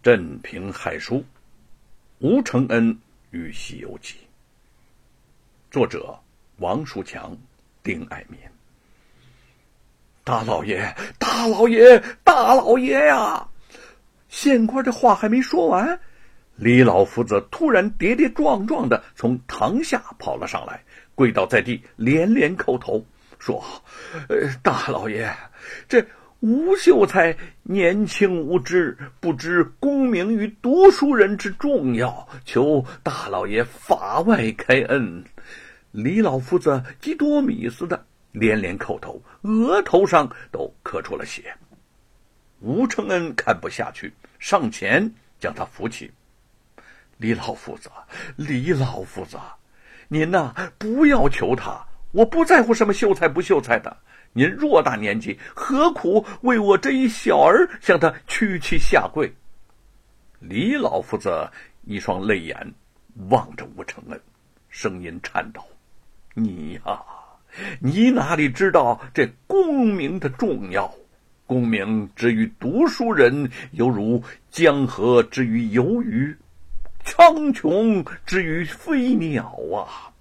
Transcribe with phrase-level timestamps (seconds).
[0.00, 1.24] 镇平害书，
[2.20, 2.96] 吴承恩
[3.30, 4.14] 与《西游记》，
[5.72, 6.16] 作者
[6.58, 7.36] 王树强、
[7.82, 8.38] 丁爱民。
[10.22, 13.44] 大老爷，大老爷，大老爷呀！
[14.28, 15.98] 县官这话还没说完，
[16.54, 20.80] 李老夫子突然跌跌撞撞的从堂下跑了上来，
[21.16, 23.04] 跪倒在地，连连叩头，
[23.40, 23.60] 说
[24.30, 25.28] ：“呃，大老爷，
[25.88, 26.06] 这……”
[26.40, 35.24] 吴秀才年轻无知，不知功名与读书人之重要，求大老爷法外开恩。
[35.90, 41.52] 李老夫子鸡多米似的连连叩头，额头上都磕出了血。
[42.60, 46.08] 吴承恩看不下去，上前将他扶起。
[47.16, 47.90] 李老夫子，
[48.36, 49.36] 李老夫子，
[50.06, 53.96] 您呐，不要求他，我不在乎什么秀才不秀才的。
[54.38, 59.32] 您偌大年纪，何苦为我这一小儿向他屈膝下跪？
[60.38, 61.50] 李老夫子
[61.84, 62.72] 一双泪眼
[63.30, 64.20] 望着吴承恩，
[64.68, 65.60] 声音颤抖
[66.34, 67.02] ：“你呀，
[67.80, 70.88] 你哪里知道这功名的重要？
[71.44, 76.32] 功名之于读书人，犹如江河之于游鱼，
[77.04, 80.14] 苍穹之于飞鸟啊！”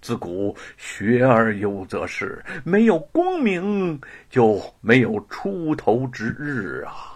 [0.00, 7.14] 自古学而优则仕，没有功名就没有出头之日啊！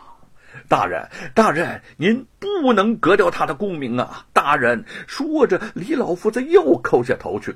[0.69, 4.27] 大人，大人，您不能革掉他的功名啊！
[4.33, 7.55] 大人，说着，李老夫子又叩下头去。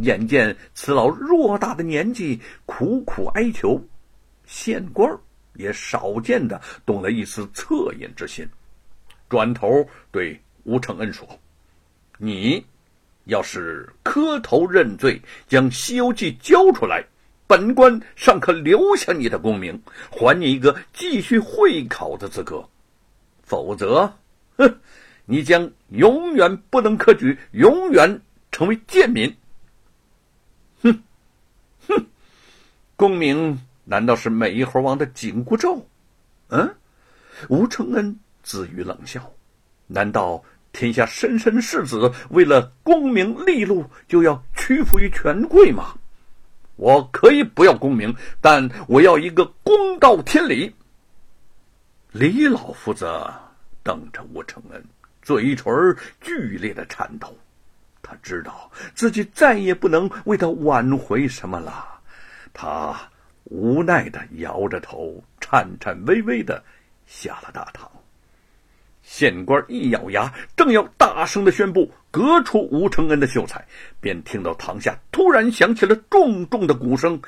[0.00, 3.80] 眼见此老偌大的年纪苦苦哀求，
[4.46, 5.08] 县官
[5.52, 8.48] 也少见的动了一丝恻隐之心，
[9.28, 11.28] 转头对吴承恩说
[12.18, 12.64] ：“你。”
[13.24, 17.04] 要是磕头认罪，将《西游记》交出来，
[17.46, 19.80] 本官尚可留下你的功名，
[20.10, 22.68] 还你一个继续会考的资格；
[23.42, 24.12] 否则，
[24.56, 24.78] 哼，
[25.24, 28.20] 你将永远不能科举，永远
[28.52, 29.34] 成为贱民。
[30.82, 31.02] 哼，
[31.88, 32.06] 哼，
[32.96, 35.86] 功名难道是美猴王的紧箍咒？
[36.48, 36.74] 嗯，
[37.48, 39.32] 吴承恩自语冷笑，
[39.86, 40.44] 难道？
[40.74, 45.94] 天下莘莘士子为了功名利禄，就要屈服于权贵吗？
[46.76, 50.74] 我可以不要功名，但我要一个公道天理。
[52.10, 53.08] 李老夫子
[53.84, 54.84] 瞪着吴承恩，
[55.22, 57.34] 嘴唇剧烈的颤抖。
[58.02, 62.00] 他知道自己再也不能为他挽回什么了，
[62.52, 62.94] 他
[63.44, 66.62] 无奈的摇着头，颤颤巍巍的
[67.06, 67.88] 下了大堂。
[69.04, 73.64] 县官一咬牙，正要大声的宣布革除吴承恩的秀才，
[74.00, 77.20] 便听到堂下突然响起了重重的鼓声，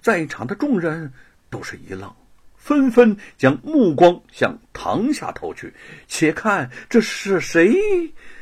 [0.00, 1.10] 在场的众人
[1.48, 2.14] 都是一愣，
[2.56, 5.72] 纷纷将目光向堂下投去。
[6.06, 7.74] 且看这是谁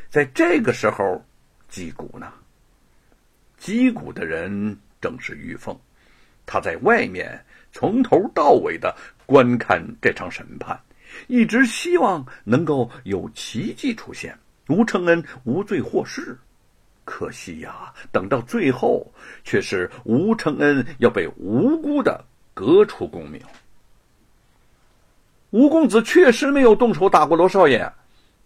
[0.09, 1.25] 在这个时候
[1.69, 2.31] 击鼓呢？
[3.57, 5.75] 击鼓的人正是玉凤，
[6.45, 8.93] 他在外面从头到尾的
[9.25, 10.77] 观看这场审判。
[11.27, 14.37] 一直希望能够有奇迹出现，
[14.69, 16.37] 吴承恩无罪获释。
[17.05, 19.05] 可惜呀，等到最后，
[19.43, 22.23] 却是吴承恩要被无辜的
[22.53, 23.41] 革除功名。
[25.49, 27.91] 吴公子确实没有动手打过罗少爷。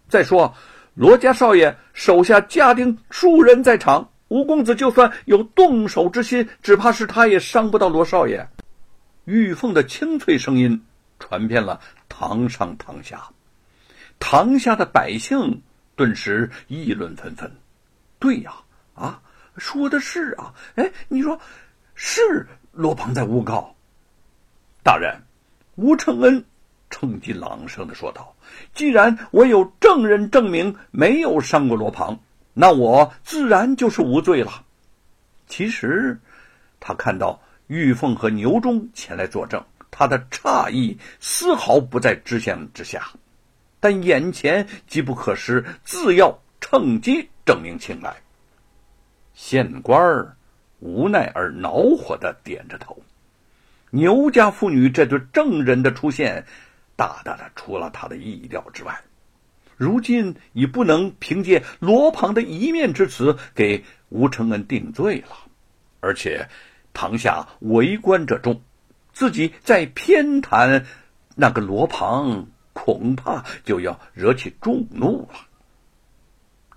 [0.09, 0.53] 再说，
[0.95, 8.45] 罗家少爷手下家丁数人在场，吴公子就算有动手之心，只怕是他也伤不到罗少爷。
[9.25, 10.81] 玉凤的清脆声音。
[11.19, 11.79] 传遍了
[12.09, 13.29] 堂上堂下，
[14.19, 15.61] 堂下的百姓
[15.95, 17.51] 顿时议论纷纷。
[18.19, 18.53] 对呀，
[18.95, 19.21] 啊，
[19.57, 21.39] 说的是啊，哎，你说
[21.95, 23.75] 是罗庞在诬告？
[24.83, 25.21] 大人，
[25.75, 26.43] 吴承恩
[26.89, 28.35] 称极朗声的说道
[28.73, 32.17] ：“既然我有证人证明没有伤过罗庞，
[32.53, 34.63] 那我自然就是无罪了。”
[35.47, 36.19] 其实，
[36.79, 39.63] 他看到玉凤和牛忠前来作证。
[39.89, 43.09] 他的诧异丝毫不在知县之下，
[43.79, 48.21] 但眼前机不可失，自要趁机证明清白。
[49.33, 50.35] 县官儿
[50.79, 53.01] 无奈而恼火的点着头。
[53.89, 56.45] 牛家妇女这对证人的出现，
[56.95, 58.99] 大大的出了他的意料之外。
[59.77, 65.37] 如今已不能凭借罗庞的一面之词给吴承恩定罪了，
[65.99, 66.49] 而且
[66.93, 68.61] 堂下围观者众。
[69.17, 70.85] 自己再偏袒
[71.33, 75.39] 那个罗庞，恐怕就要惹起众怒了。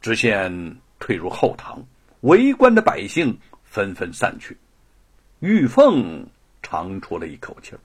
[0.01, 1.85] 知县退入后堂，
[2.23, 4.57] 围观的百姓纷纷散去。
[5.41, 6.31] 玉凤
[6.63, 7.81] 长出了一口气儿，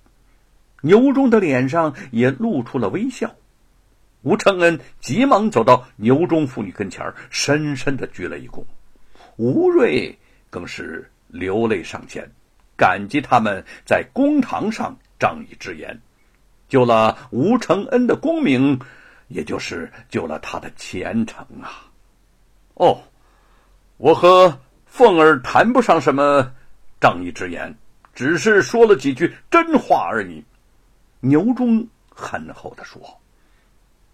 [0.80, 3.36] 牛忠的脸上也露出了微笑。
[4.22, 8.63] 吴承恩急忙走到牛中妇女跟前深深的鞠了一躬。
[9.36, 10.18] 吴瑞
[10.50, 12.31] 更是流泪上前，
[12.77, 16.01] 感激他们在公堂上仗义执言，
[16.68, 18.80] 救了吴承恩的功名，
[19.27, 21.88] 也就是救了他的前程啊！
[22.75, 23.01] 哦，
[23.98, 26.51] 我和凤儿谈不上什么
[27.00, 27.75] 仗义执言，
[28.13, 30.44] 只是说了几句真话而已。
[31.21, 33.01] 牛中憨厚的说。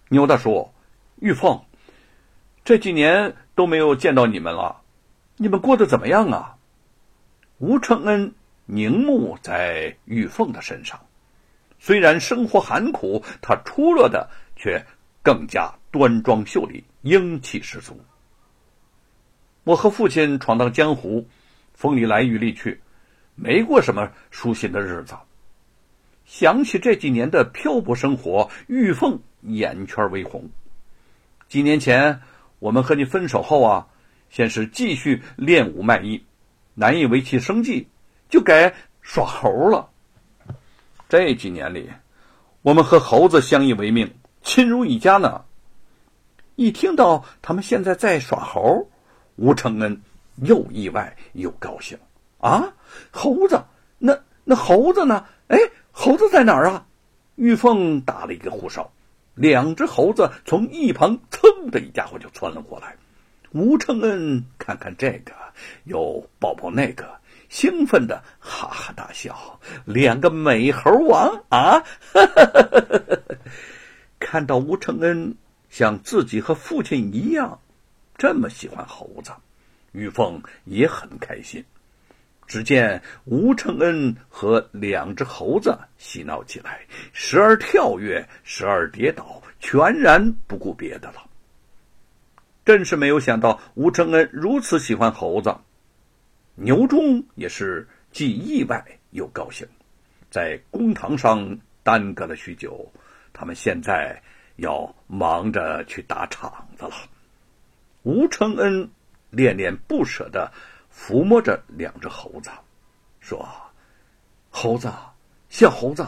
[0.09, 0.69] 牛大叔，
[1.19, 1.61] 玉凤，
[2.63, 4.81] 这几年都没有见到你们了，
[5.37, 6.57] 你们过得怎么样啊？
[7.59, 8.33] 吴承恩
[8.73, 10.97] 凝目在玉凤的身上，
[11.77, 14.81] 虽然生活寒苦，她出落的却
[15.21, 17.99] 更加端庄秀丽，英气十足。
[19.65, 21.27] 我和父亲闯荡江湖，
[21.73, 22.79] 风里来雨里去，
[23.35, 25.15] 没过什么舒心的日子。
[26.25, 29.19] 想起这几年的漂泊生活，玉凤。
[29.41, 30.49] 眼圈微红。
[31.49, 32.21] 几年前
[32.59, 33.87] 我们和你分手后啊，
[34.29, 36.23] 先是继续练武卖艺，
[36.75, 37.87] 难以维持生计，
[38.31, 39.89] 就改耍猴了。
[41.07, 41.91] 这几年里，
[42.61, 45.43] 我们和猴子相依为命，亲如一家呢。
[46.55, 48.89] 一听到他们现在在耍猴，
[49.35, 50.01] 吴承恩
[50.37, 51.97] 又意外又高兴
[52.39, 52.73] 啊！
[53.11, 53.63] 猴子，
[53.97, 55.25] 那那猴子呢？
[55.47, 55.57] 哎，
[55.91, 56.85] 猴子在哪儿啊？
[57.35, 58.91] 玉凤打了一个呼哨。
[59.33, 62.95] 两只猴子从一旁噌的一家伙就窜了过来，
[63.51, 65.33] 吴承恩看看这个，
[65.85, 67.09] 又抱抱那个，
[67.51, 69.59] 兴奋的哈哈大笑。
[69.83, 71.83] 两个美猴王啊！
[74.19, 75.35] 看到吴承恩
[75.69, 77.59] 像自己和父亲一样
[78.17, 79.31] 这么喜欢猴子，
[79.91, 81.63] 玉凤也很开心。
[82.47, 91.15] 只见吴承恩和两只猴子嬉闹起来，时而跳跃，时而跌倒，全然不顾别的了。
[92.63, 95.53] 真是没有想到吴承恩如此喜欢猴子，
[96.61, 99.67] 牛忠也是既意外又高兴。
[100.29, 102.91] 在公堂上耽搁了许久，
[103.33, 104.21] 他们现在
[104.57, 106.91] 要忙着去打场子了。
[108.03, 108.89] 吴承恩
[109.29, 110.51] 恋恋不舍的。
[110.93, 112.49] 抚摸着两只猴子，
[113.21, 113.47] 说
[114.51, 114.91] ：“猴子，
[115.47, 116.05] 小猴子，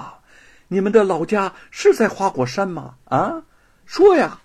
[0.68, 2.96] 你们的老家是在花果山吗？
[3.06, 3.42] 啊，
[3.86, 4.42] 说呀！”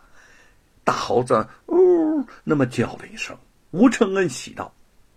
[0.85, 3.37] 大猴子呜那么叫了一声。
[3.73, 4.73] 吴承恩喜道：“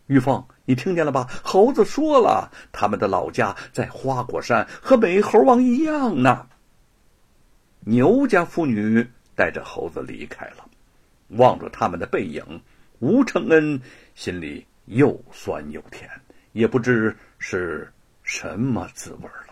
[0.07, 1.27] 玉凤，你听见了吧？
[1.43, 6.47] 猴子说了，他们的老家在花果山，和美猴王一样呢。”
[7.85, 10.65] 牛家妇女带着猴子离开了，
[11.29, 12.61] 望着他们的背影，
[12.99, 13.81] 吴承恩
[14.15, 14.65] 心里。
[14.85, 16.09] 又酸又甜，
[16.51, 17.89] 也不知是
[18.23, 19.50] 什么滋味了。